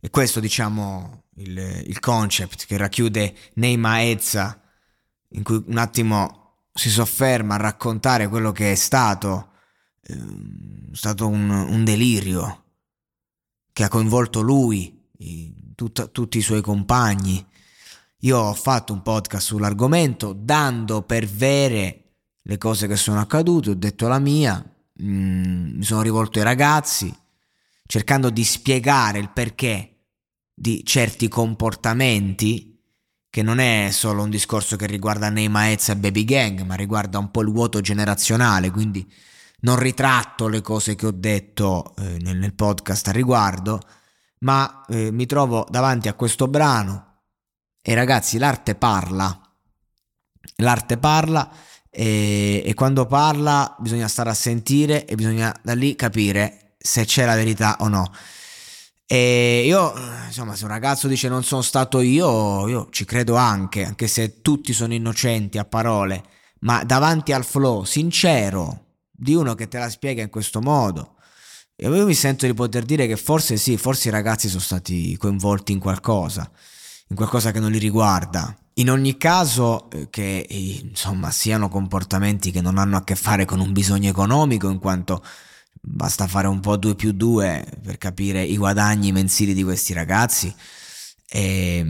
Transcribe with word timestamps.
E 0.00 0.10
questo, 0.10 0.40
diciamo, 0.40 1.24
il, 1.36 1.58
il 1.86 2.00
concept 2.00 2.66
che 2.66 2.76
racchiude 2.76 3.34
Neima 3.54 4.04
Ezza, 4.04 4.60
in 5.30 5.42
cui 5.42 5.62
un 5.66 5.78
attimo 5.78 6.68
si 6.72 6.90
sofferma 6.90 7.54
a 7.54 7.58
raccontare 7.58 8.28
quello 8.28 8.52
che 8.52 8.72
è 8.72 8.74
stato, 8.74 9.52
eh, 10.02 10.18
stato 10.92 11.26
un, 11.26 11.48
un, 11.50 11.84
delirio 11.84 12.64
che 13.72 13.84
ha 13.84 13.88
coinvolto 13.88 14.40
lui, 14.42 15.08
i, 15.18 15.72
tut, 15.74 16.10
tutti 16.12 16.38
i 16.38 16.42
suoi 16.42 16.60
compagni. 16.60 17.44
Io 18.20 18.38
ho 18.38 18.54
fatto 18.54 18.92
un 18.92 19.02
podcast 19.02 19.46
sull'argomento 19.46 20.32
dando 20.32 21.02
per 21.02 21.26
vere 21.26 22.02
le 22.42 22.58
cose 22.58 22.86
che 22.86 22.96
sono 22.96 23.20
accadute, 23.20 23.70
ho 23.70 23.74
detto 23.74 24.08
la 24.08 24.18
mia, 24.18 24.62
mm, 25.02 25.76
mi 25.76 25.82
sono 25.82 26.02
rivolto 26.02 26.38
ai 26.38 26.44
ragazzi 26.44 27.14
cercando 27.86 28.30
di 28.30 28.44
spiegare 28.44 29.18
il 29.18 29.30
perché 29.30 29.96
di 30.52 30.84
certi 30.84 31.28
comportamenti 31.28 32.76
che 33.36 33.42
non 33.42 33.58
è 33.58 33.90
solo 33.90 34.22
un 34.22 34.30
discorso 34.30 34.76
che 34.76 34.86
riguarda 34.86 35.28
Neymar 35.28 35.76
e 35.86 35.96
Baby 35.96 36.24
Gang, 36.24 36.62
ma 36.62 36.74
riguarda 36.74 37.18
un 37.18 37.30
po' 37.30 37.42
il 37.42 37.50
vuoto 37.50 37.82
generazionale, 37.82 38.70
quindi 38.70 39.06
non 39.60 39.78
ritratto 39.78 40.48
le 40.48 40.62
cose 40.62 40.94
che 40.94 41.04
ho 41.04 41.12
detto 41.12 41.94
eh, 41.98 42.16
nel, 42.20 42.38
nel, 42.38 42.54
podcast 42.54 43.08
a 43.08 43.12
riguardo, 43.12 43.80
ma 44.38 44.86
eh, 44.88 45.10
mi 45.12 45.26
trovo 45.26 45.66
davanti 45.68 46.08
a 46.08 46.14
questo 46.14 46.48
brano. 46.48 47.04
E 47.82 47.94
ragazzi 47.94 48.38
l'arte 48.38 48.74
parla, 48.74 49.38
l'arte 50.56 50.96
parla 50.96 51.52
e, 51.90 52.62
e 52.64 52.74
quando 52.74 53.04
parla 53.04 53.76
bisogna 53.78 54.08
stare 54.08 54.30
a 54.30 54.34
sentire 54.34 55.04
e 55.04 55.14
bisogna 55.14 55.54
da 55.62 55.74
lì 55.74 55.94
capire 55.94 56.65
se 56.86 57.04
c'è 57.04 57.24
la 57.24 57.34
verità 57.34 57.76
o 57.80 57.88
no. 57.88 58.10
E 59.08 59.62
io, 59.64 59.92
insomma, 60.26 60.56
se 60.56 60.64
un 60.64 60.70
ragazzo 60.70 61.06
dice 61.06 61.28
non 61.28 61.44
sono 61.44 61.62
stato 61.62 62.00
io, 62.00 62.66
io 62.66 62.88
ci 62.90 63.04
credo 63.04 63.36
anche, 63.36 63.84
anche 63.84 64.08
se 64.08 64.40
tutti 64.40 64.72
sono 64.72 64.94
innocenti 64.94 65.58
a 65.58 65.64
parole, 65.64 66.22
ma 66.60 66.82
davanti 66.82 67.32
al 67.32 67.44
flow 67.44 67.84
sincero 67.84 68.84
di 69.10 69.34
uno 69.34 69.54
che 69.54 69.68
te 69.68 69.78
la 69.78 69.88
spiega 69.88 70.22
in 70.22 70.30
questo 70.30 70.60
modo. 70.60 71.14
Io 71.76 72.06
mi 72.06 72.14
sento 72.14 72.46
di 72.46 72.54
poter 72.54 72.84
dire 72.84 73.06
che 73.06 73.16
forse 73.16 73.56
sì, 73.56 73.76
forse 73.76 74.08
i 74.08 74.10
ragazzi 74.10 74.48
sono 74.48 74.60
stati 74.60 75.16
coinvolti 75.18 75.72
in 75.72 75.78
qualcosa, 75.78 76.50
in 77.08 77.16
qualcosa 77.16 77.50
che 77.50 77.60
non 77.60 77.70
li 77.70 77.78
riguarda. 77.78 78.56
In 78.78 78.90
ogni 78.90 79.16
caso, 79.16 79.88
eh, 79.90 80.08
che 80.10 80.46
insomma 80.48 81.30
siano 81.30 81.68
comportamenti 81.68 82.50
che 82.50 82.60
non 82.60 82.78
hanno 82.78 82.96
a 82.96 83.04
che 83.04 83.14
fare 83.14 83.44
con 83.44 83.60
un 83.60 83.72
bisogno 83.72 84.08
economico, 84.08 84.68
in 84.68 84.78
quanto 84.78 85.22
basta 85.86 86.26
fare 86.26 86.48
un 86.48 86.60
po' 86.60 86.76
2 86.76 86.94
più 86.96 87.12
2 87.12 87.64
per 87.82 87.96
capire 87.96 88.42
i 88.42 88.56
guadagni 88.56 89.12
mensili 89.12 89.54
di 89.54 89.62
questi 89.62 89.92
ragazzi. 89.92 90.52
E, 91.28 91.84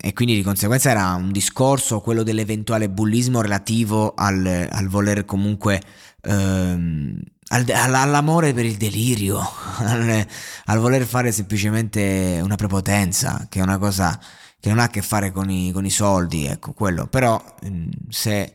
e, 0.00 0.12
quindi 0.12 0.34
di 0.34 0.42
conseguenza 0.42 0.90
era 0.90 1.14
un 1.14 1.32
discorso 1.32 2.00
quello 2.00 2.22
dell'eventuale 2.22 2.88
bullismo 2.88 3.40
relativo 3.40 4.14
al, 4.14 4.68
al 4.70 4.86
voler 4.86 5.24
comunque 5.24 5.82
ehm, 6.22 7.20
al, 7.48 7.64
all'amore 7.68 8.52
per 8.52 8.64
il 8.64 8.76
delirio 8.76 9.40
al, 9.78 10.24
al, 10.66 10.78
voler 10.78 11.04
fare 11.04 11.32
semplicemente 11.32 12.38
una 12.40 12.54
prepotenza 12.54 13.46
che 13.48 13.58
è 13.58 13.62
una 13.62 13.78
cosa 13.78 14.16
che 14.60 14.68
non 14.68 14.78
ha 14.78 14.84
a 14.84 14.88
che 14.88 15.02
fare 15.02 15.32
con 15.32 15.50
i, 15.50 15.72
con 15.72 15.84
i 15.84 15.90
soldi 15.90 16.46
ecco 16.46 16.72
quello 16.72 17.08
però 17.08 17.42
se 18.08 18.54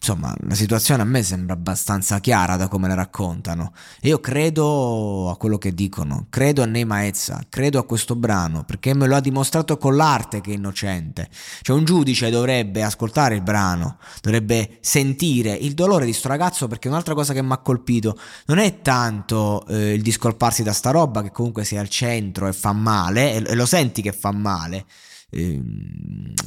insomma, 0.00 0.34
la 0.40 0.54
situazione 0.54 1.02
a 1.02 1.04
me 1.04 1.22
sembra 1.22 1.52
abbastanza 1.52 2.20
chiara 2.20 2.56
da 2.56 2.68
come 2.68 2.88
la 2.88 2.94
raccontano. 2.94 3.72
Io 4.02 4.18
credo 4.18 5.28
a 5.28 5.36
quello 5.36 5.58
che 5.58 5.74
dicono, 5.74 6.26
credo 6.30 6.62
a 6.62 6.66
Neima 6.66 7.06
Ezza, 7.06 7.44
credo 7.50 7.78
a 7.78 7.84
questo 7.84 8.16
brano, 8.16 8.64
perché 8.64 8.94
me 8.94 9.06
lo 9.06 9.14
ha 9.14 9.20
dimostrato 9.20 9.76
con 9.76 9.96
l'arte 9.96 10.40
che 10.40 10.52
è 10.52 10.54
innocente. 10.54 11.28
Cioè 11.60 11.76
un 11.76 11.84
giudice 11.84 12.30
dovrebbe 12.30 12.82
ascoltare 12.82 13.34
il 13.34 13.42
brano, 13.42 13.98
dovrebbe 14.22 14.78
sentire 14.80 15.52
il 15.52 15.74
dolore 15.74 16.06
di 16.06 16.14
sto 16.14 16.28
ragazzo, 16.28 16.66
perché 16.66 16.88
un'altra 16.88 17.12
cosa 17.12 17.34
che 17.34 17.42
mi 17.42 17.52
ha 17.52 17.58
colpito 17.58 18.18
non 18.46 18.58
è 18.58 18.80
tanto 18.80 19.66
eh, 19.68 19.92
il 19.92 20.02
discolparsi 20.02 20.62
da 20.62 20.72
sta 20.72 20.90
roba, 20.90 21.22
che 21.22 21.30
comunque 21.30 21.64
sia 21.64 21.80
al 21.80 21.90
centro 21.90 22.48
e 22.48 22.54
fa 22.54 22.72
male, 22.72 23.34
e 23.34 23.54
lo 23.54 23.66
senti 23.66 24.00
che 24.00 24.12
fa 24.12 24.32
male, 24.32 24.86
eh, 25.30 25.62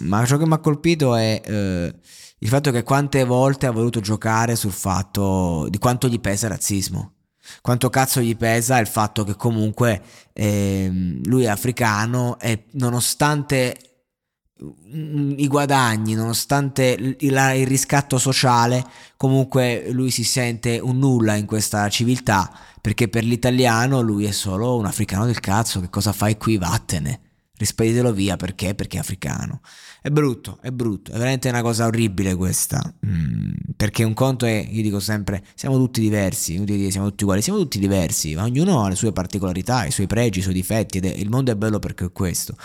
ma 0.02 0.26
ciò 0.26 0.38
che 0.38 0.46
mi 0.46 0.54
ha 0.54 0.60
colpito 0.60 1.16
è... 1.16 1.42
Eh, 1.44 1.96
il 2.44 2.50
fatto 2.50 2.72
che 2.72 2.84
quante 2.84 3.24
volte 3.24 3.68
ha 3.68 3.72
voluto 3.72 4.02
giocare 4.02 4.58
sul 4.58 4.74
fatto 4.74 5.66
di 5.70 5.78
quanto 5.78 6.10
gli 6.10 6.20
pesa 6.20 6.48
il 6.48 6.52
razzismo. 6.52 7.14
Quanto 7.62 7.90
cazzo 7.90 8.20
gli 8.20 8.36
pesa 8.36 8.80
il 8.80 8.88
fatto 8.88 9.24
che 9.24 9.36
comunque 9.36 10.02
eh, 10.34 11.20
lui 11.24 11.44
è 11.44 11.48
africano 11.48 12.38
e 12.40 12.66
nonostante 12.72 13.78
i 14.96 15.48
guadagni, 15.48 16.16
nonostante 16.16 17.16
il, 17.20 17.66
riscatto 17.66 18.18
sociale, 18.18 18.86
comunque 19.18 19.90
lui 19.92 20.12
si 20.12 20.24
sente 20.24 20.80
un 20.80 21.00
nulla 21.00 21.36
in 21.36 21.46
questa 21.46 21.88
civiltà 21.90 22.52
perché 22.80 23.08
per 23.08 23.24
l'italiano 23.24 24.02
lui 24.02 24.26
è 24.26 24.32
solo 24.32 24.76
un 24.78 24.86
africano 24.86 25.26
del 25.26 25.40
cazzo, 25.40 25.80
che 25.80 25.90
cosa 25.90 26.12
fai 26.12 26.38
qui? 26.38 26.58
Vattene, 26.58 27.22
rispeditelo 27.64 28.12
via 28.12 28.36
perché? 28.36 28.76
Perché 28.76 28.98
è 28.98 29.00
africano. 29.00 29.62
È 30.02 30.10
brutto, 30.10 30.60
è 30.62 30.70
brutto, 30.70 31.12
è 31.12 31.14
veramente 31.14 31.48
una 31.48 31.62
cosa 31.62 31.86
orribile 31.86 32.36
questa. 32.36 32.94
Mm, 33.06 33.52
perché 33.78 34.04
un 34.04 34.14
conto 34.14 34.46
è, 34.46 34.68
io 34.70 34.82
dico 34.82 35.00
sempre, 35.00 35.44
siamo 35.56 35.78
tutti 35.78 36.02
diversi, 36.02 36.62
siamo 36.92 37.08
tutti 37.10 37.24
uguali, 37.24 37.42
siamo 37.42 37.60
tutti 37.60 37.80
diversi, 37.80 38.36
ma 38.36 38.44
ognuno 38.44 38.84
ha 38.84 38.90
le 38.90 38.96
sue 38.96 39.14
particolarità, 39.14 39.86
i 39.86 39.92
suoi 39.92 40.08
pregi, 40.08 40.40
i 40.40 40.42
suoi 40.42 40.54
difetti 40.54 40.98
ed 40.98 41.06
è, 41.06 41.10
il 41.10 41.30
mondo 41.30 41.52
è 41.52 41.56
bello 41.56 41.80
perché 41.80 42.06
è 42.06 42.12
questo. 42.12 42.56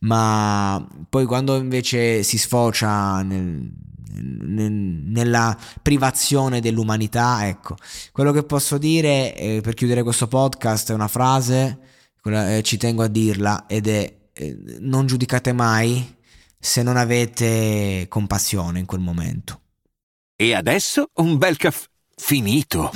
Ma 0.00 0.86
poi 1.08 1.26
quando 1.26 1.56
invece 1.56 2.22
si 2.22 2.38
sfocia 2.38 3.22
nel, 3.22 3.68
nel, 4.12 4.72
nella 4.72 5.58
privazione 5.82 6.60
dell'umanità, 6.60 7.48
ecco, 7.48 7.76
quello 8.12 8.30
che 8.30 8.44
posso 8.44 8.78
dire 8.78 9.34
eh, 9.36 9.60
per 9.60 9.74
chiudere 9.74 10.04
questo 10.04 10.28
podcast 10.28 10.90
è 10.92 10.94
una 10.94 11.08
frase, 11.08 11.78
quella, 12.20 12.56
eh, 12.56 12.62
ci 12.62 12.76
tengo 12.76 13.02
a 13.02 13.08
dirla, 13.08 13.66
ed 13.66 13.88
è 13.88 14.15
non 14.80 15.06
giudicate 15.06 15.52
mai 15.52 16.14
se 16.58 16.82
non 16.82 16.96
avete 16.96 18.06
compassione 18.08 18.78
in 18.78 18.86
quel 18.86 19.00
momento. 19.00 19.60
E 20.36 20.54
adesso 20.54 21.10
un 21.14 21.38
bel 21.38 21.56
caffè 21.56 21.86
finito. 22.16 22.90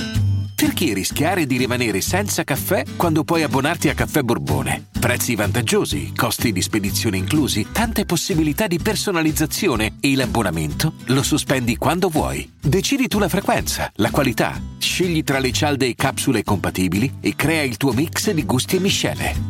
Perché 0.54 0.92
rischiare 0.92 1.46
di 1.46 1.56
rimanere 1.56 2.02
senza 2.02 2.44
caffè 2.44 2.84
quando 2.96 3.24
puoi 3.24 3.42
abbonarti 3.42 3.88
a 3.88 3.94
Caffè 3.94 4.20
Borbone? 4.20 4.88
Prezzi 5.00 5.34
vantaggiosi, 5.34 6.12
costi 6.14 6.52
di 6.52 6.60
spedizione 6.60 7.16
inclusi, 7.16 7.68
tante 7.72 8.04
possibilità 8.04 8.66
di 8.66 8.78
personalizzazione 8.78 9.96
e 10.00 10.14
l'abbonamento 10.14 10.94
lo 11.06 11.22
sospendi 11.22 11.76
quando 11.76 12.10
vuoi. 12.10 12.56
Decidi 12.60 13.08
tu 13.08 13.18
la 13.18 13.30
frequenza, 13.30 13.90
la 13.96 14.10
qualità, 14.10 14.60
scegli 14.78 15.24
tra 15.24 15.38
le 15.38 15.52
cialde 15.52 15.86
e 15.86 15.94
capsule 15.94 16.44
compatibili 16.44 17.14
e 17.20 17.34
crea 17.34 17.62
il 17.62 17.78
tuo 17.78 17.92
mix 17.92 18.30
di 18.30 18.44
gusti 18.44 18.76
e 18.76 18.80
miscele. 18.80 19.49